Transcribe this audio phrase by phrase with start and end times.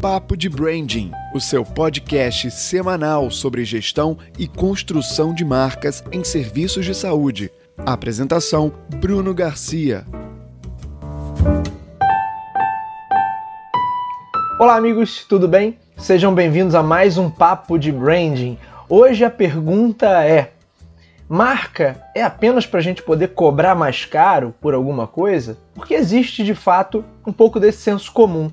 [0.00, 6.86] Papo de Branding, o seu podcast semanal sobre gestão e construção de marcas em serviços
[6.86, 7.50] de saúde.
[7.76, 10.06] Apresentação: Bruno Garcia.
[14.58, 15.78] Olá, amigos, tudo bem?
[15.98, 18.56] Sejam bem-vindos a mais um Papo de Branding.
[18.88, 20.52] Hoje a pergunta é:
[21.28, 25.58] marca é apenas para a gente poder cobrar mais caro por alguma coisa?
[25.74, 28.50] Porque existe de fato um pouco desse senso comum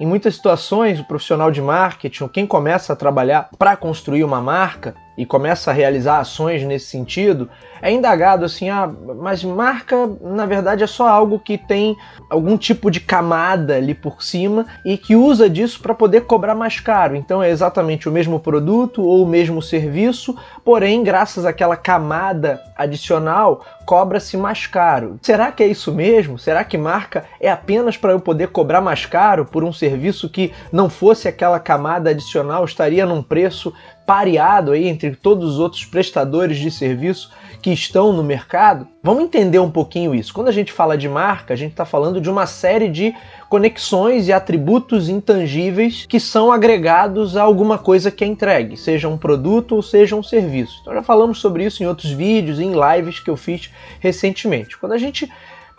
[0.00, 4.94] em muitas situações, o profissional de marketing, quem começa a trabalhar para construir uma marca
[5.20, 7.46] e começa a realizar ações nesse sentido,
[7.82, 11.94] é indagado assim: ah, mas marca na verdade é só algo que tem
[12.30, 16.80] algum tipo de camada ali por cima e que usa disso para poder cobrar mais
[16.80, 17.14] caro.
[17.14, 23.62] Então é exatamente o mesmo produto ou o mesmo serviço, porém, graças àquela camada adicional,
[23.84, 25.18] cobra-se mais caro.
[25.20, 26.38] Será que é isso mesmo?
[26.38, 30.50] Será que marca é apenas para eu poder cobrar mais caro por um serviço que
[30.72, 33.74] não fosse aquela camada adicional, estaria num preço
[34.10, 37.30] pareado aí entre todos os outros prestadores de serviço
[37.62, 38.88] que estão no mercado?
[39.04, 40.34] Vamos entender um pouquinho isso.
[40.34, 43.14] Quando a gente fala de marca, a gente está falando de uma série de
[43.48, 49.16] conexões e atributos intangíveis que são agregados a alguma coisa que é entregue, seja um
[49.16, 50.78] produto ou seja um serviço.
[50.80, 54.76] Então já falamos sobre isso em outros vídeos em lives que eu fiz recentemente.
[54.76, 55.30] Quando a gente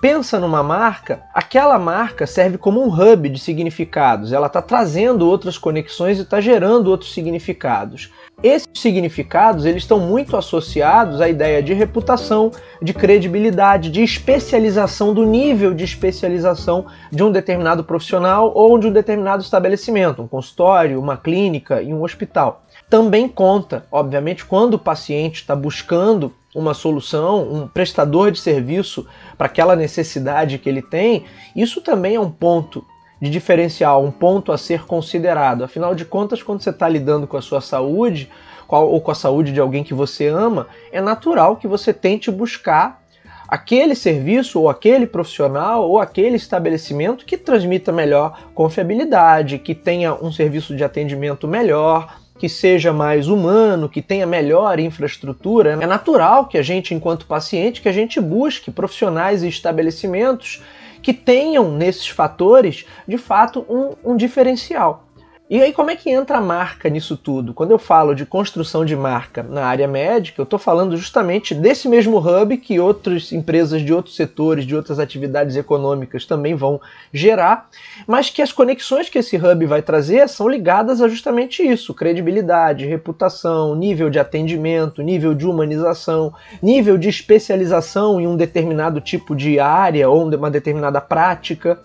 [0.00, 4.32] pensa numa marca, aquela marca serve como um hub de significados.
[4.32, 8.10] Ela está trazendo outras conexões e está gerando outros significados.
[8.42, 15.26] Esses significados eles estão muito associados à ideia de reputação, de credibilidade, de especialização do
[15.26, 21.18] nível de especialização de um determinado profissional ou de um determinado estabelecimento, um consultório, uma
[21.18, 22.62] clínica e um hospital.
[22.90, 29.06] Também conta, obviamente, quando o paciente está buscando uma solução, um prestador de serviço
[29.38, 31.24] para aquela necessidade que ele tem,
[31.54, 32.84] isso também é um ponto
[33.22, 35.62] de diferencial, um ponto a ser considerado.
[35.62, 38.28] Afinal de contas, quando você está lidando com a sua saúde
[38.66, 43.00] ou com a saúde de alguém que você ama, é natural que você tente buscar
[43.46, 50.32] aquele serviço ou aquele profissional ou aquele estabelecimento que transmita melhor confiabilidade, que tenha um
[50.32, 55.78] serviço de atendimento melhor, que seja mais humano, que tenha melhor infraestrutura.
[55.78, 60.62] É natural que a gente, enquanto paciente, que a gente busque profissionais e estabelecimentos
[61.02, 65.04] que tenham nesses fatores, de fato, um, um diferencial.
[65.50, 67.52] E aí, como é que entra a marca nisso tudo?
[67.52, 71.88] Quando eu falo de construção de marca na área médica, eu estou falando justamente desse
[71.88, 76.80] mesmo hub que outras empresas de outros setores, de outras atividades econômicas também vão
[77.12, 77.68] gerar,
[78.06, 82.86] mas que as conexões que esse hub vai trazer são ligadas a justamente isso: credibilidade,
[82.86, 86.32] reputação, nível de atendimento, nível de humanização,
[86.62, 91.80] nível de especialização em um determinado tipo de área ou uma determinada prática.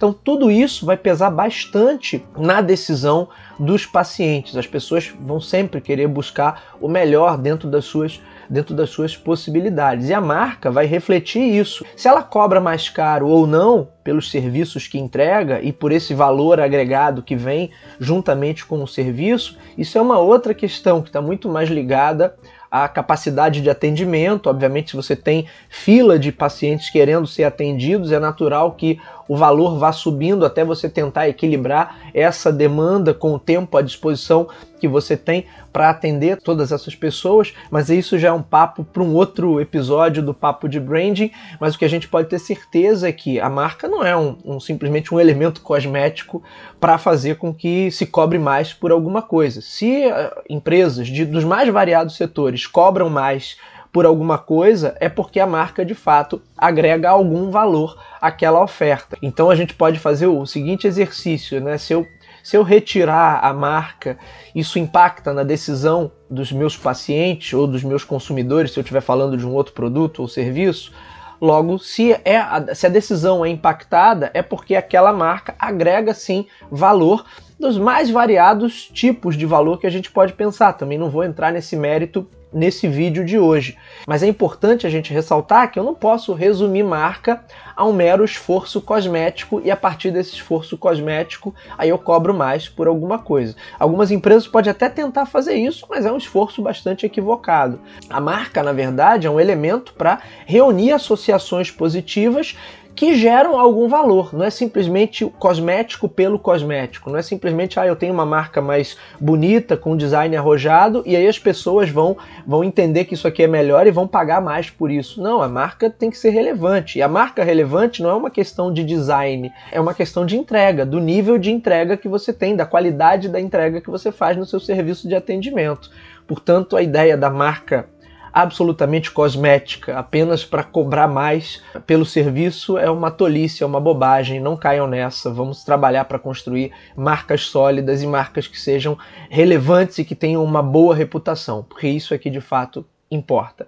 [0.00, 3.28] Então, tudo isso vai pesar bastante na decisão
[3.58, 4.56] dos pacientes.
[4.56, 8.18] As pessoas vão sempre querer buscar o melhor dentro das suas
[8.48, 10.08] dentro das suas possibilidades.
[10.08, 11.84] E a marca vai refletir isso.
[11.94, 16.58] Se ela cobra mais caro ou não pelos serviços que entrega e por esse valor
[16.58, 21.48] agregado que vem juntamente com o serviço, isso é uma outra questão que está muito
[21.48, 22.34] mais ligada
[22.70, 24.48] à capacidade de atendimento.
[24.48, 29.78] Obviamente, se você tem fila de pacientes querendo ser atendidos, é natural que o valor
[29.78, 34.48] vá subindo até você tentar equilibrar essa demanda com o tempo à disposição
[34.80, 39.02] que você tem para atender todas essas pessoas, mas isso já é um papo para
[39.02, 41.30] um outro episódio do Papo de Branding.
[41.60, 44.36] Mas o que a gente pode ter certeza é que a marca não é um,
[44.44, 46.42] um simplesmente um elemento cosmético
[46.80, 49.60] para fazer com que se cobre mais por alguma coisa.
[49.60, 53.56] Se uh, empresas de, dos mais variados setores cobram mais
[53.92, 59.18] por alguma coisa, é porque a marca de fato agrega algum valor àquela oferta.
[59.20, 61.76] Então a gente pode fazer o seguinte exercício, né?
[61.76, 62.06] Se eu,
[62.42, 64.18] se eu retirar a marca,
[64.54, 69.36] isso impacta na decisão dos meus pacientes ou dos meus consumidores, se eu estiver falando
[69.36, 70.92] de um outro produto ou serviço.
[71.40, 76.46] Logo, se, é a, se a decisão é impactada, é porque aquela marca agrega sim
[76.70, 77.24] valor
[77.58, 80.74] dos mais variados tipos de valor que a gente pode pensar.
[80.74, 83.76] Também não vou entrar nesse mérito nesse vídeo de hoje.
[84.06, 87.44] Mas é importante a gente ressaltar que eu não posso resumir marca
[87.76, 92.68] a um mero esforço cosmético e a partir desse esforço cosmético aí eu cobro mais
[92.68, 93.54] por alguma coisa.
[93.78, 97.80] Algumas empresas podem até tentar fazer isso, mas é um esforço bastante equivocado.
[98.08, 102.56] A marca, na verdade, é um elemento para reunir associações positivas
[102.94, 104.34] que geram algum valor.
[104.34, 107.10] Não é simplesmente cosmético pelo cosmético.
[107.10, 111.26] Não é simplesmente, ah, eu tenho uma marca mais bonita, com design arrojado, e aí
[111.26, 112.16] as pessoas vão,
[112.46, 115.22] vão entender que isso aqui é melhor e vão pagar mais por isso.
[115.22, 116.98] Não, a marca tem que ser relevante.
[116.98, 120.84] E a marca relevante não é uma questão de design, é uma questão de entrega,
[120.84, 124.44] do nível de entrega que você tem, da qualidade da entrega que você faz no
[124.44, 125.90] seu serviço de atendimento.
[126.26, 127.88] Portanto, a ideia da marca
[128.32, 134.40] absolutamente cosmética, apenas para cobrar mais pelo serviço, é uma tolice, é uma bobagem.
[134.40, 135.30] Não caiam nessa.
[135.30, 138.96] Vamos trabalhar para construir marcas sólidas e marcas que sejam
[139.28, 143.66] relevantes e que tenham uma boa reputação, porque isso é que de fato importa.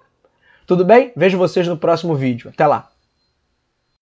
[0.66, 1.12] Tudo bem?
[1.16, 2.50] Vejo vocês no próximo vídeo.
[2.50, 2.91] Até lá!